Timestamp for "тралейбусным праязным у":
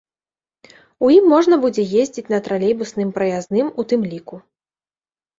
2.47-3.85